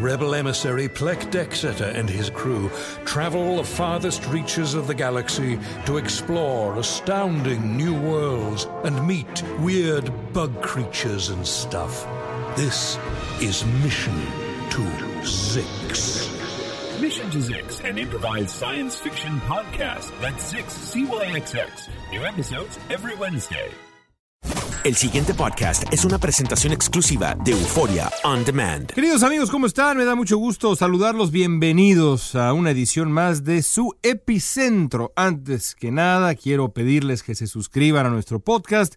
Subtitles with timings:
[0.00, 2.70] Rebel emissary Plek Dexeter and his crew
[3.04, 10.10] travel the farthest reaches of the galaxy to explore astounding new worlds and meet weird
[10.32, 12.06] bug creatures and stuff.
[12.56, 12.98] This
[13.40, 14.20] is Mission
[14.70, 14.82] to
[15.22, 16.30] Zix.
[17.00, 20.12] Mission to Zix, an improvised science fiction podcast.
[20.20, 21.88] That's Zix, CYXX.
[22.10, 23.70] New episodes every Wednesday.
[24.84, 28.92] El siguiente podcast es una presentación exclusiva de Euforia On Demand.
[28.92, 29.96] Queridos amigos, ¿cómo están?
[29.96, 31.30] Me da mucho gusto saludarlos.
[31.30, 35.14] Bienvenidos a una edición más de su epicentro.
[35.16, 38.96] Antes que nada, quiero pedirles que se suscriban a nuestro podcast.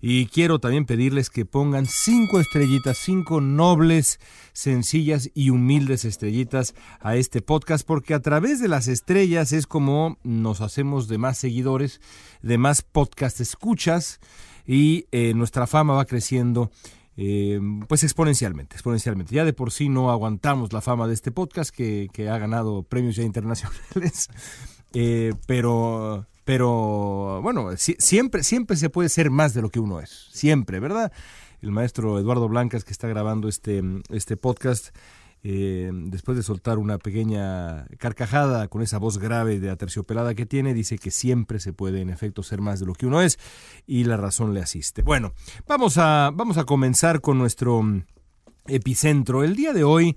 [0.00, 4.20] Y quiero también pedirles que pongan cinco estrellitas, cinco nobles,
[4.54, 10.16] sencillas y humildes estrellitas a este podcast, porque a través de las estrellas es como
[10.22, 12.00] nos hacemos de más seguidores,
[12.40, 14.18] de más podcast escuchas
[14.66, 16.70] y eh, nuestra fama va creciendo
[17.16, 19.34] eh, pues exponencialmente, exponencialmente.
[19.34, 22.82] Ya de por sí no aguantamos la fama de este podcast que, que ha ganado
[22.82, 24.28] premios ya internacionales,
[24.92, 30.00] eh, pero, pero bueno, si, siempre, siempre se puede ser más de lo que uno
[30.00, 31.12] es, siempre, ¿verdad?
[31.62, 34.94] El maestro Eduardo Blancas que está grabando este, este podcast
[35.48, 40.74] eh, después de soltar una pequeña carcajada con esa voz grave de aterciopelada que tiene,
[40.74, 43.38] dice que siempre se puede en efecto ser más de lo que uno es
[43.86, 45.02] y la razón le asiste.
[45.02, 45.34] Bueno,
[45.68, 48.02] vamos a, vamos a comenzar con nuestro mm,
[48.66, 49.44] epicentro.
[49.44, 50.16] El día de hoy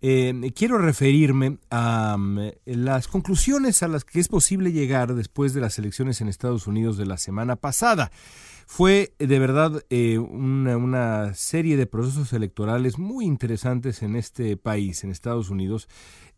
[0.00, 5.60] eh, quiero referirme a mm, las conclusiones a las que es posible llegar después de
[5.60, 8.10] las elecciones en Estados Unidos de la semana pasada.
[8.72, 15.10] Fue de verdad eh, una, serie de procesos electorales muy interesantes en este país, en
[15.10, 15.88] Estados Unidos.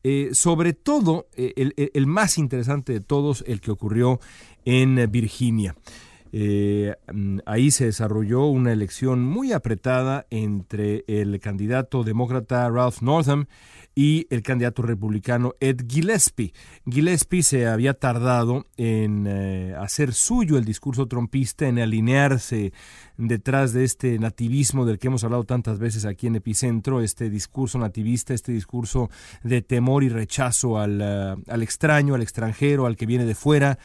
[0.03, 4.19] Eh, sobre todo, eh, el, más interesante de todos, el que ocurrió
[4.65, 5.77] en Virginia.
[6.33, 6.95] Eh,
[7.45, 13.47] ahí se desarrolló una elección muy apretada entre el candidato demócrata Ralph Northam
[13.95, 16.55] y el candidato republicano Ed Gillespie.
[16.87, 22.73] Gillespie se había tardado en eh, hacer suyo el discurso trompista, en alinearse
[23.19, 27.79] detrás de este nativismo del que hemos hablado tantas veces aquí en Epicentro, este discurso
[27.79, 29.11] nativista, este discurso
[29.43, 33.79] de temor y rechazo al, uh, al extraño, al extranjero, al que viene de fuera.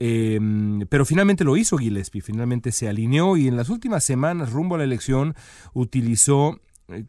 [0.00, 0.40] Eh,
[0.88, 4.78] pero finalmente lo hizo Gillespie, finalmente se alineó y en las últimas semanas, rumbo a
[4.78, 5.34] la elección,
[5.72, 6.60] utilizó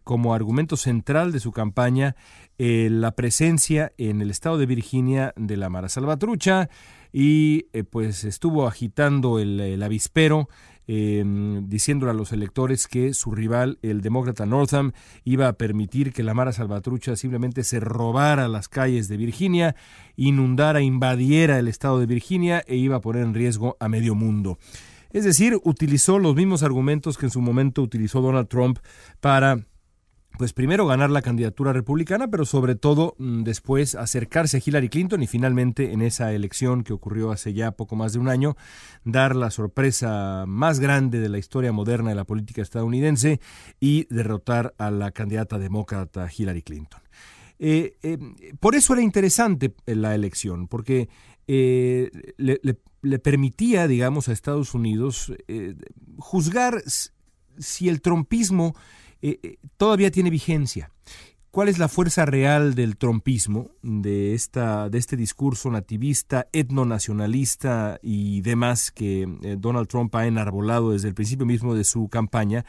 [0.04, 2.16] como argumento central de su campaña
[2.58, 6.70] eh, la presencia en el estado de Virginia de la Mara Salvatrucha
[7.12, 10.48] y eh, pues estuvo agitando el, el avispero
[10.88, 11.24] eh,
[11.64, 14.92] diciéndole a los electores que su rival, el demócrata Northam,
[15.24, 19.76] iba a permitir que la Mara Salvatrucha simplemente se robara las calles de Virginia,
[20.16, 24.58] inundara, invadiera el estado de Virginia e iba a poner en riesgo a medio mundo.
[25.12, 28.80] Es decir, utilizó los mismos argumentos que en su momento utilizó Donald Trump
[29.22, 29.66] para
[30.38, 35.24] pues primero ganar la candidatura republicana, pero sobre todo mm, después acercarse a Hillary Clinton
[35.24, 38.56] y finalmente en esa elección que ocurrió hace ya poco más de un año,
[39.04, 43.40] dar la sorpresa más grande de la historia moderna de la política estadounidense
[43.80, 47.02] y derrotar a la candidata demócrata Hillary Clinton.
[47.58, 48.18] Eh, eh,
[48.60, 51.08] por eso era interesante la elección, porque
[51.48, 52.60] eh, le,
[53.02, 55.32] le, permitía, digamos, a Estados Unidos
[56.18, 56.84] juzgar
[57.58, 58.76] si el trompismo
[59.26, 60.92] eh, eh, todavía tiene vigencia.
[61.50, 68.42] ¿Cuál es la fuerza real del trompismo, de, esta, de este discurso nativista, etnonacionalista y
[68.42, 72.66] demás que eh, Donald Trump ha enarbolado desde el principio mismo de su campaña?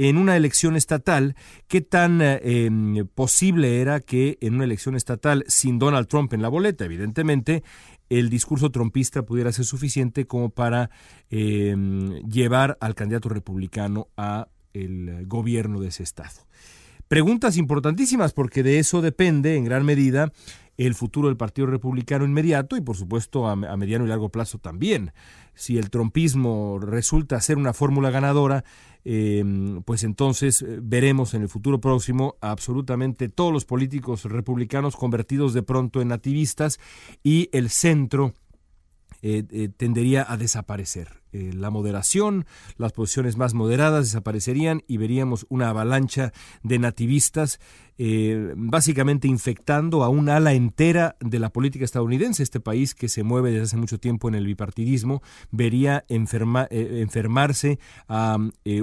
[0.00, 1.34] en una elección estatal,
[1.66, 6.48] ¿qué tan em, posible era que en una elección estatal sin Donald Trump en la
[6.48, 7.64] boleta, evidentemente,
[8.08, 10.90] el discurso trompista pudiera ser suficiente como para
[11.30, 16.46] em, llevar al candidato republicano a el gobierno de ese estado.
[17.08, 20.30] Preguntas importantísimas porque de eso depende en gran medida
[20.76, 25.12] el futuro del Partido Republicano inmediato y por supuesto a, mediano y largo plazo también.
[25.54, 28.64] Si el trompismo resulta ser una fórmula ganadora,
[29.04, 35.52] em, pues entonces eh, veremos en el futuro próximo absolutamente todos los políticos republicanos convertidos
[35.52, 36.78] de pronto en nativistas
[37.24, 38.34] y el centro
[39.20, 41.22] eh, eh, tendería a desaparecer.
[41.32, 46.32] Eh, la moderación, las posiciones más moderadas desaparecerían y veríamos una avalancha
[46.62, 47.58] de nativistas
[48.54, 52.44] básicamente infectando a un ala entera de la política estadounidense.
[52.44, 58.38] Este país que se mueve desde hace mucho tiempo en el bipartidismo vería enfermarse a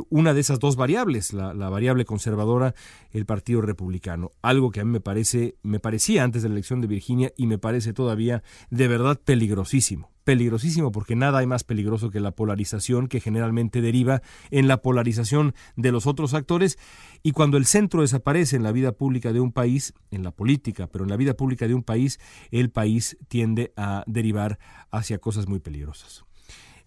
[0.10, 2.76] una de esas dos variables, la, la, variable conservadora,
[3.12, 4.31] el Partido Republicano.
[4.42, 7.48] Algo que a mí me parece, me parecía antes de la elección de Virginia y
[7.48, 13.07] me parece todavía de verdad peligrosísimo peligrosísimo porque nada hay más peligroso que la polarización
[13.07, 16.77] que generalmente deriva en la polarización de los otros actores
[17.24, 20.88] y cuando el centro desaparece en la vida pública de un país, en la política,
[20.88, 22.19] pero en la vida pública de un país,
[22.51, 24.60] el país tiende a derivar
[24.92, 26.25] hacia cosas muy peligrosas.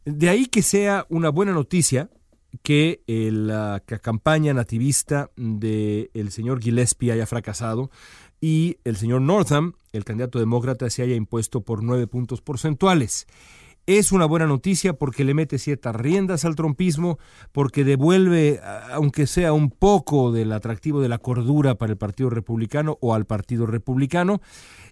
[0.05, 2.11] De ahí que sea una buena noticia
[2.63, 7.91] que la campaña nativista del señor Gillespie haya fracasado,
[8.41, 13.27] y el señor Northam, el candidato demócrata, se haya impuesto por nueve puntos porcentuales.
[13.87, 17.19] Es una buena noticia porque le mete ciertas riendas al trompismo,
[17.53, 18.61] porque devuelve,
[18.93, 23.25] aunque sea un poco del atractivo de la cordura para el Partido Republicano o al
[23.25, 24.43] Partido Republicano,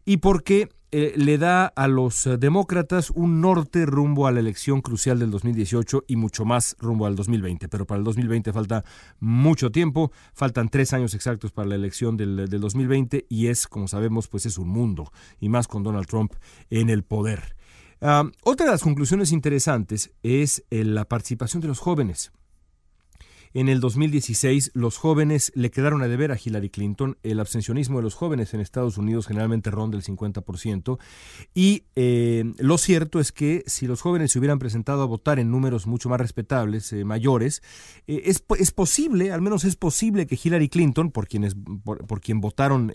[0.06, 4.80] y porque eh, le da a los eh, demócratas un norte rumbo a la elección
[4.80, 7.68] crucial del 2018 y mucho más rumbo al 2020.
[7.68, 8.84] Pero para el 2020 falta
[9.18, 14.28] mucho tiempo, faltan tres años exactos para la elección del, 2020 y es, como sabemos,
[14.28, 16.32] pues es un mundo, y más con Donald Trump
[16.70, 17.56] en el poder.
[18.00, 22.32] Ah, otra de las conclusiones interesantes es eh, la participación de los jóvenes.
[23.56, 27.16] En el 2016, los jóvenes le quedaron a deber a Hillary Clinton.
[27.22, 30.98] El abstencionismo de los jóvenes en Estados Unidos generalmente ronda el 50%.
[31.54, 35.50] Y eh, lo cierto es que si los jóvenes se hubieran presentado a votar en
[35.50, 37.62] números mucho más respetables, eh, mayores,
[38.06, 42.42] eh, es, es, posible, al menos es posible que Hillary Clinton, por, quienes, por, quien
[42.42, 42.92] votaron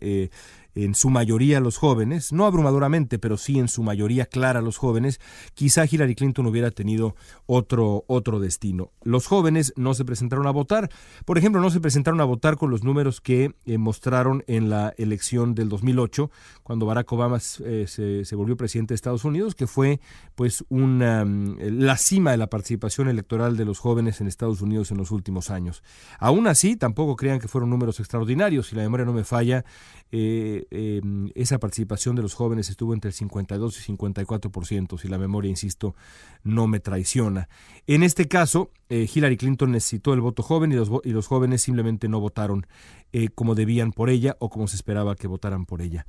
[0.75, 5.19] en su mayoría los jóvenes, no abrumadoramente, pero sí en su mayoría clara los jóvenes,
[5.53, 7.15] quizá Hillary Clinton hubiera tenido
[7.45, 8.91] otro, otro destino.
[9.03, 10.89] Los jóvenes no se presentaron a votar,
[11.25, 14.93] por ejemplo, no se presentaron a votar con los números que eh, mostraron en la
[14.97, 16.31] elección del 2008,
[16.63, 19.99] cuando Barack Obama eh, se, volvió presidente de Estados Unidos, que fue
[20.35, 24.91] pues una, mm, la cima de la participación electoral de los jóvenes en Estados Unidos
[24.91, 25.83] en los últimos años.
[26.19, 29.65] Aún así, tampoco crean que fueron números extraordinarios, si la memoria no me falla,
[30.11, 35.17] eh, em, esa participación de los jóvenes estuvo entre el 52 y 54%, si la
[35.17, 35.95] memoria, insisto,
[36.43, 37.47] no me traiciona.
[37.87, 41.61] En este caso, eh, Hillary Clinton necesitó el voto joven y los, y los jóvenes
[41.61, 42.67] simplemente no votaron
[43.13, 46.05] eh, como debían por ella o como se esperaba que votaran por ella.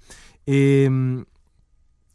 [0.47, 1.25] Em,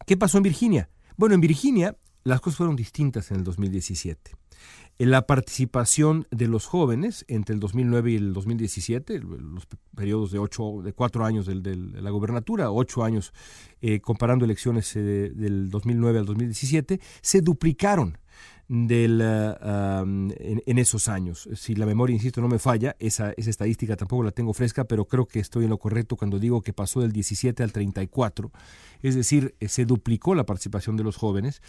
[0.06, 0.90] ¿Qué pasó en Virginia?
[1.16, 4.32] Bueno, en Virginia las cosas fueron distintas en el 2017
[5.06, 10.82] la participación de los jóvenes entre el 2009 y el 2017, los periodos de ocho,
[10.84, 13.32] de cuatro años de la gubernatura, ocho años
[13.82, 18.18] eh, comparando elecciones eh, del 2009 al 2017, se duplicaron
[18.68, 21.50] del, ah, en, esos años.
[21.56, 25.06] Si la memoria, insisto, no me falla, esa, esa estadística tampoco la tengo fresca, pero
[25.06, 28.52] creo que estoy en lo correcto cuando digo que pasó del 17 al 34,
[29.02, 31.62] es decir, eh, se duplicó la participación de los jóvenes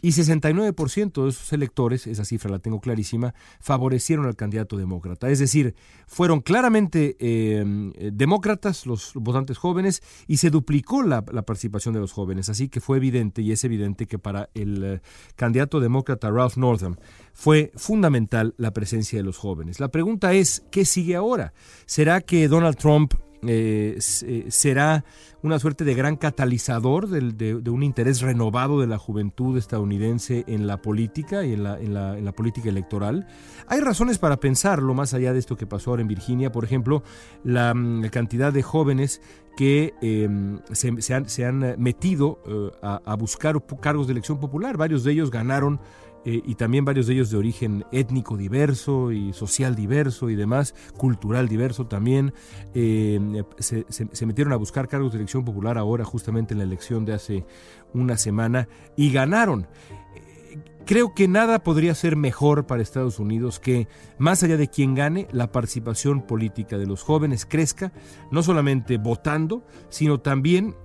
[0.00, 5.30] y 69% de esos electores, esa cifra la tengo clarísima, favorecieron al candidato demócrata.
[5.30, 12.00] Es decir, fueron claramente em, demócratas los votantes jóvenes y se duplicó la, participación de
[12.00, 12.48] los jóvenes.
[12.48, 15.00] Así que fue evidente y es evidente que para el eh,
[15.36, 16.96] candidato demócrata Northam,
[17.32, 19.80] fue fundamental la presencia de los jóvenes.
[19.80, 21.52] La pregunta es, ¿qué sigue ahora?
[21.86, 25.04] ¿Será que Donald Trump eh, eh, será
[25.42, 30.80] una suerte de gran catalizador de, un interés renovado de la juventud estadounidense en la
[30.80, 33.26] política y en la, política electoral.
[33.66, 37.02] Hay razones para pensarlo, más allá de esto que pasó ahora en Virginia, por ejemplo,
[37.42, 39.20] la, mm, cantidad de jóvenes
[39.56, 44.76] que em, se, han, metido eh, a buscar cargos de elección popular.
[44.76, 45.80] Varios de ellos ganaron
[46.24, 50.74] eh, y también varios de ellos de origen étnico diverso y social diverso y demás,
[50.96, 52.32] cultural diverso también,
[52.74, 57.14] eh, se, metieron a buscar cargos de elección popular ahora justamente en la elección de
[57.14, 57.44] hace
[57.92, 59.66] una semana y ganaron.
[60.14, 63.88] Eh, creo que nada podría ser mejor para Estados Unidos que,
[64.18, 67.92] más allá de quien gane, la participación política de los jóvenes crezca,
[68.30, 70.76] no solamente votando, sino también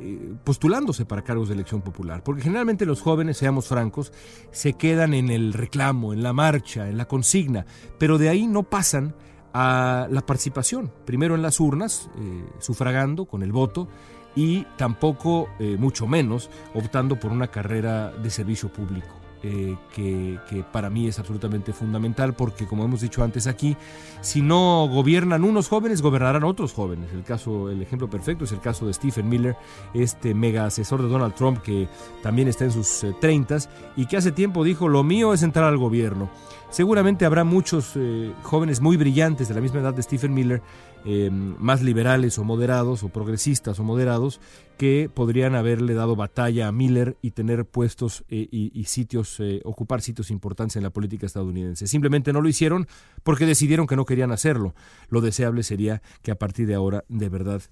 [0.00, 4.12] eh, postulándose para cargos de elección popular, porque generalmente los jóvenes, seamos francos,
[4.50, 7.66] se quedan en el reclamo, en la marcha, en la consigna,
[7.98, 9.14] pero de ahí no pasan
[9.52, 13.88] a la participación, primero en las urnas, eh, sufragando con el voto,
[14.34, 19.19] y tampoco, eh, mucho menos, optando por una carrera de servicio público.
[19.42, 20.38] Eh, que,
[20.70, 23.74] para mí es absolutamente fundamental porque, como hemos dicho antes aquí,
[24.20, 27.10] si no gobiernan unos jóvenes, gobernarán otros jóvenes.
[27.12, 29.56] El, caso, el ejemplo perfecto es el caso de Stephen Miller,
[29.94, 31.88] este mega asesor de Donald Trump que
[32.22, 35.64] también está en sus eh, treintas y que hace tiempo dijo, lo mío es entrar
[35.64, 36.28] al gobierno.
[36.70, 40.62] Seguramente habrá muchos eh, jóvenes muy brillantes de la misma edad de Stephen Miller,
[41.04, 44.40] em, más liberales o moderados o progresistas o moderados,
[44.78, 50.00] que podrían haberle dado batalla a Miller y tener puestos eh, y, sitios, eh, ocupar
[50.00, 51.88] sitios importantes en la política estadounidense.
[51.88, 52.86] Simplemente no lo hicieron
[53.24, 54.72] porque decidieron que no querían hacerlo.
[55.08, 57.62] Lo deseable sería que a partir de ahora de verdad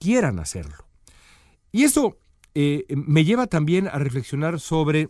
[0.00, 0.74] quieran hacerlo.
[1.70, 2.18] Y eso
[2.52, 5.08] me lleva también a reflexionar sobre,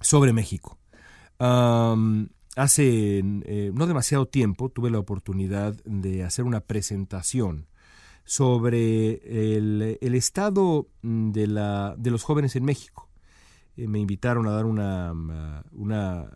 [0.00, 0.80] sobre México
[2.56, 7.66] hace eh, no demasiado tiempo tuve la oportunidad de hacer una presentación
[8.24, 13.08] sobre el, estado de, la, de, los jóvenes en México.
[13.76, 15.12] Eh, me invitaron a dar una,
[15.72, 16.28] una,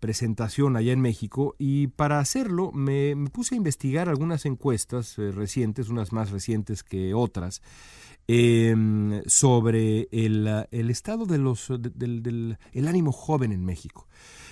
[0.00, 5.88] presentación allá en México y para hacerlo me, puse a investigar algunas encuestas eh, recientes,
[5.88, 7.62] unas más recientes que otras,
[8.26, 14.08] em, sobre el, estado de los, del el ánimo joven en México.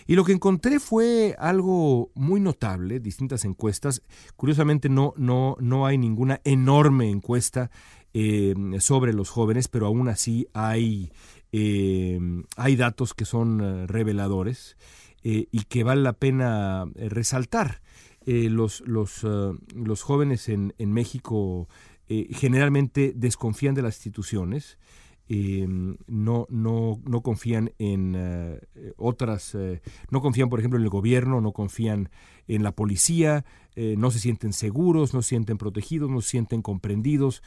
[0.07, 4.03] Y lo que encontré fue algo muy notable, distintas encuestas.
[4.37, 7.71] Curiosamente no, no, no hay ninguna enorme encuesta
[8.15, 11.13] eh, sobre los jóvenes, pero aún así hay,
[11.53, 12.19] eh,
[12.57, 14.77] hay datos que son eh, reveladores
[15.29, 17.83] y que vale la pena resaltar.
[18.25, 19.27] los, los,
[19.75, 21.69] los jóvenes en, en México
[22.07, 24.79] generalmente desconfían de las instituciones.
[25.29, 28.61] Em, no, no, no confían en eh,
[28.97, 32.11] otras, eh, no confían por ejemplo en el gobierno, no confían
[32.47, 36.63] en la policía, eh, no se sienten seguros, no se sienten protegidos, no se sienten
[36.63, 37.43] comprendidos.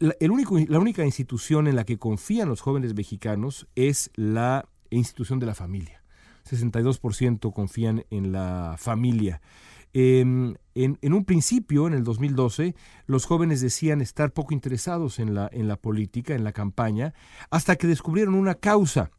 [0.00, 5.54] la única institución en la que confían los jóvenes mexicanos es la institución de la
[5.54, 6.02] familia.
[6.44, 9.40] 62% confían en la familia.
[9.96, 12.74] Em, en, un principio, en el 2012,
[13.06, 17.14] los jóvenes decían estar poco interesados en la, política, en la campaña,
[17.48, 19.12] hasta que descubrieron una causa.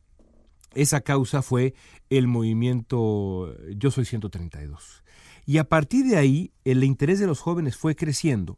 [0.74, 1.74] Esa causa fue
[2.10, 5.04] el movimiento Yo Soy 132.
[5.46, 8.58] Y a partir de ahí, el interés de los jóvenes fue creciendo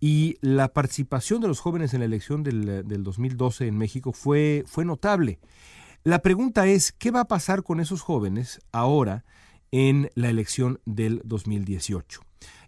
[0.00, 4.64] y la participación de los jóvenes en la elección del, del 2012 en México fue
[4.84, 5.38] notable.
[6.02, 9.24] La pregunta es, ¿qué va a pasar con esos jóvenes ahora
[9.76, 12.20] en la elección del 2018.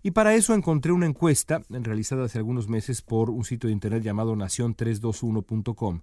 [0.06, 4.04] Y para eso encontré una encuesta realizada hace algunos meses por un sitio de internet
[4.04, 6.02] llamado nación321.com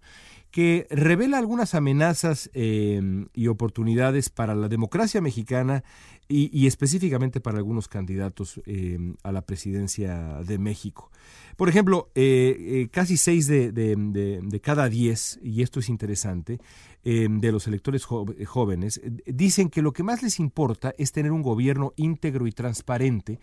[0.53, 5.83] que revela algunas amenazas em, y oportunidades para la democracia mexicana
[6.29, 11.11] y, específicamente para algunos candidatos em, a la presidencia de México.
[11.57, 16.59] Por ejemplo, eh, eh, casi seis de, cada diez, y esto es interesante,
[17.03, 21.31] em, de los electores jóvenes, eh, dicen que lo que más les importa es tener
[21.31, 23.39] un gobierno íntegro y transparente,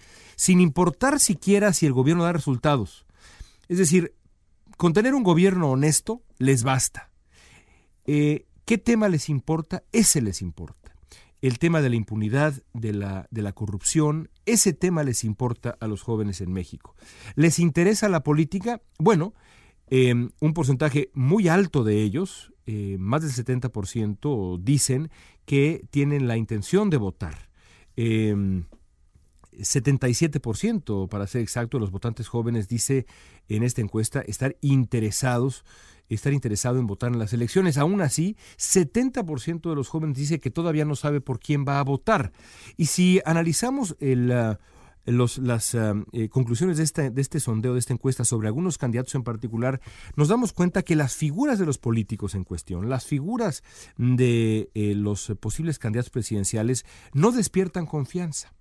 [0.50, 3.06] sin importar siquiera si el gobierno da resultados.
[3.68, 4.16] Es decir,
[4.76, 7.12] con tener un gobierno honesto les basta.
[8.04, 9.84] Eh, ¿Qué tema les importa?
[9.92, 10.96] Ese les importa.
[11.40, 15.86] El tema de la impunidad, de la, de la corrupción, ese tema les importa a
[15.86, 16.96] los jóvenes en México.
[17.36, 18.82] ¿Les interesa la política?
[18.98, 19.34] Bueno,
[19.86, 25.12] em, un porcentaje muy alto de ellos, eh, más del 70%, dicen
[25.44, 27.48] que tienen la intención de votar.
[29.62, 33.06] 77%, em, para ser exacto, de los votantes jóvenes dice
[33.48, 35.64] en esta encuesta estar interesados
[36.10, 37.78] estar interesado en votar en las elecciones.
[37.78, 41.84] Aún así, 70% de los jóvenes dice que todavía no sabe por quién va a
[41.84, 42.32] votar.
[42.76, 44.58] Y si analizamos ah,
[45.06, 49.14] las ah, eh, conclusiones de este, de este sondeo, de esta encuesta sobre algunos candidatos
[49.14, 49.80] en particular,
[50.16, 53.62] nos damos cuenta que las figuras de los políticos en cuestión, las figuras
[53.96, 58.52] de eh, los posibles candidatos presidenciales, no despiertan confianza.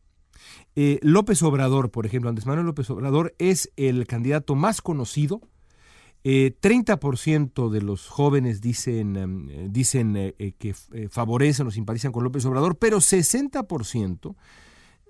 [0.76, 5.42] Eh, López Obrador, por ejemplo, Andrés Manuel López Obrador es el candidato más conocido.
[6.22, 10.76] 30% de los jóvenes dicen, em, dicen que
[11.10, 14.36] favorecen o simpatizan con López Obrador, pero 60%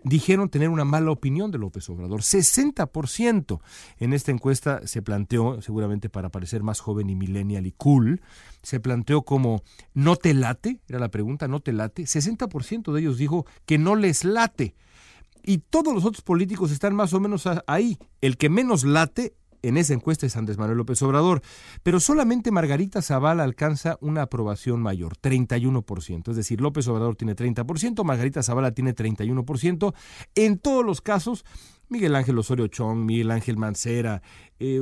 [0.04, 2.22] dijeron tener una mala opinión de López Obrador.
[2.22, 3.62] 60%
[3.98, 8.22] en esta encuesta se planteó, seguramente para parecer más joven y millennial y cool,
[8.62, 12.04] se planteó como no te late, era la pregunta, no te late.
[12.04, 14.76] 60% de ellos dijo que no les late.
[15.44, 17.98] Y todos los otros políticos están más o menos ahí.
[18.22, 21.42] El que menos late en esa encuesta es Andrés Manuel López Obrador,
[21.84, 26.30] pero solamente Margarita Zavala alcanza una aprobación mayor, 31%.
[26.30, 29.94] Es decir, López Obrador tiene 30%, Margarita Zavala tiene 31%.
[30.36, 31.46] En todos los casos,
[31.90, 34.22] Miguel Ángel Osorio Chong, Miguel Ángel Mancera,
[34.60, 34.80] eh,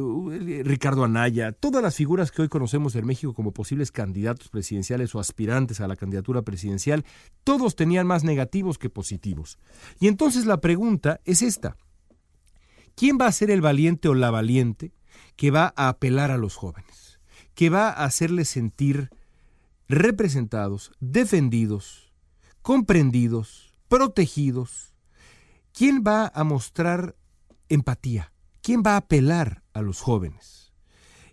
[0.63, 5.19] Ricardo Anaya, todas las figuras que hoy conocemos en México como posibles candidatos presidenciales o
[5.19, 7.05] aspirantes a la candidatura presidencial,
[7.46, 9.57] todos tenían más negativos que positivos.
[10.00, 11.77] Y entonces la pregunta es esta.
[12.97, 14.91] ¿Quién va a ser el valiente o la valiente
[15.35, 17.19] que va a apelar a los jóvenes?
[17.53, 19.11] Que va a hacerles sentir
[19.87, 22.11] representados, defendidos,
[22.63, 24.95] comprendidos, protegidos.
[25.73, 27.15] ¿Quién va a mostrar
[27.69, 28.33] empatía?
[28.63, 30.73] ¿Quién va a apelar a los jóvenes?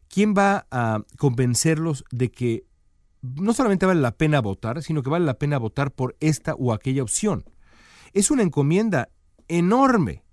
[0.09, 2.67] ¿Quién va a convencerlos de que
[3.23, 6.75] no solamente vale la pena votar, sino que vale la pena votar por esta o
[6.75, 7.47] aquella opción?
[8.13, 9.09] Es una encomienda
[9.49, 10.24] enorme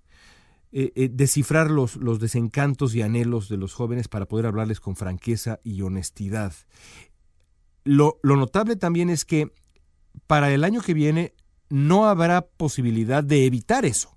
[0.72, 4.96] eh, eh, descifrar los, los desencantos y anhelos de los jóvenes para poder hablarles con
[4.96, 6.54] franqueza y honestidad.
[7.84, 9.52] Lo, lo notable también es que
[10.26, 11.34] para el año que viene
[11.68, 14.16] no habrá posibilidad de evitar eso.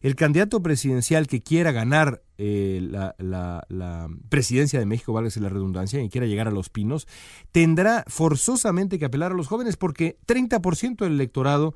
[0.00, 6.02] El candidato presidencial que quiera ganar eh, la, la, presidencia de México, válgase la redundancia,
[6.02, 7.08] y quiera llegar a los pinos,
[7.52, 11.74] tendrá forzosamente que apelar a los jóvenes porque 30% del electorado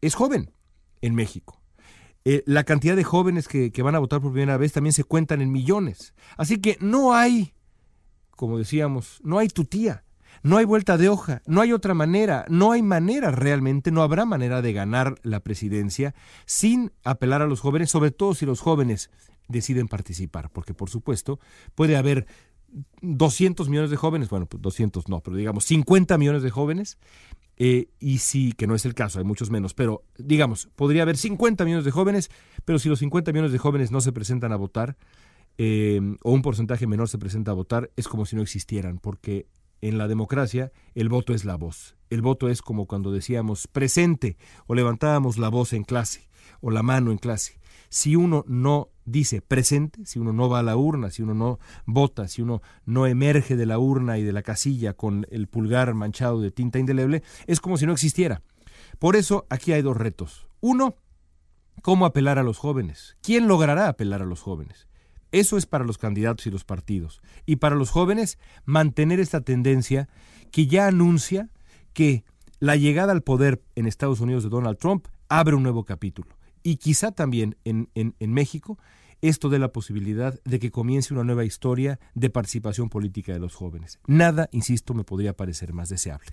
[0.00, 0.50] es joven
[1.00, 1.61] en México.
[2.24, 5.40] Eh, la cantidad de jóvenes que, van a votar por primera vez también se cuentan
[5.40, 6.14] en millones.
[6.36, 7.54] Así que no hay,
[8.30, 10.04] como decíamos, no hay tutía,
[10.42, 14.24] no hay vuelta de hoja, no hay otra manera, no hay manera realmente, no habrá
[14.24, 16.14] manera de ganar la presidencia
[16.46, 19.10] sin apelar a los jóvenes, sobre todo si los jóvenes
[19.48, 21.40] deciden participar, porque por supuesto
[21.74, 22.26] puede haber
[23.02, 26.98] 200 millones de jóvenes, bueno, pues 200 no, pero digamos 50 millones de jóvenes
[27.56, 31.16] eh, y sí, que no es el caso, hay muchos menos, pero digamos, podría haber
[31.16, 32.30] 50 millones de jóvenes,
[32.64, 34.96] pero si los 50 millones de jóvenes no se presentan a votar,
[35.58, 39.46] eh, o un porcentaje menor se presenta a votar, es como si no existieran, porque
[39.82, 41.96] en la democracia el voto es la voz.
[42.08, 44.36] El voto es como cuando decíamos presente
[44.66, 46.28] o levantábamos la voz en clase
[46.60, 47.58] o la mano en clase.
[47.92, 51.58] Si uno no dice presente, si uno no va a la urna, si uno no
[51.84, 55.92] vota, si uno no emerge de la urna y de la casilla con el pulgar
[55.92, 58.40] manchado de tinta indeleble, es como si no existiera.
[58.98, 60.46] Por eso aquí hay dos retos.
[60.62, 60.96] Uno,
[61.82, 63.18] ¿cómo apelar a los jóvenes?
[63.20, 64.88] ¿Quién logrará apelar a los jóvenes?
[65.30, 67.20] Eso es para los candidatos y los partidos.
[67.44, 70.08] Y para los jóvenes, mantener esta tendencia
[70.50, 71.50] que ya anuncia
[71.92, 72.24] que
[72.58, 76.76] la llegada al poder en Estados Unidos de Donald Trump abre un nuevo capítulo y
[76.76, 78.78] quizá también en, en, México
[79.20, 83.54] esto dé la posibilidad de que comience una nueva historia de participación política de los
[83.54, 84.00] jóvenes.
[84.06, 86.32] Nada, insisto, me podría parecer más deseable.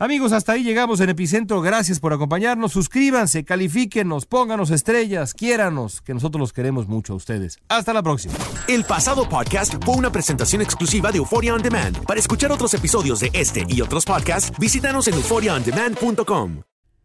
[0.00, 1.60] Amigos, hasta ahí llegamos en Epicentro.
[1.60, 2.72] Gracias por acompañarnos.
[2.72, 7.58] Suscríbanse, califíquenos, pónganos estrellas, quiéranos, que nosotros los queremos mucho a ustedes.
[7.68, 8.32] Hasta la próxima.
[8.66, 12.02] El pasado podcast fue una presentación exclusiva de Euphoria On Demand.
[12.06, 16.69] Para escuchar otros episodios de este y otros podcasts, visítanos en euphoriaondemand.com.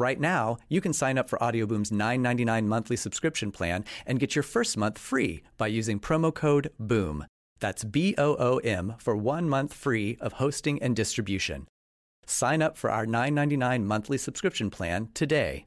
[0.00, 4.42] Right now, you can sign up for Audioboom's $9.99 monthly subscription plan and get your
[4.42, 7.26] first month free by using promo code BOOM.
[7.58, 11.66] That's B O O M for one month free of hosting and distribution.
[12.24, 15.66] Sign up for our $9.99 monthly subscription plan today